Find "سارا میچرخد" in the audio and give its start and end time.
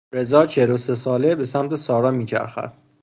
1.75-2.73